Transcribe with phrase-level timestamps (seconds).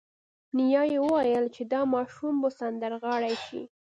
[0.57, 3.61] نیا یې وویل چې دا ماشوم به سندرغاړی شي